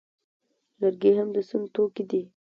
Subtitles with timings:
[0.79, 2.21] لرګي هم د سون توکي دي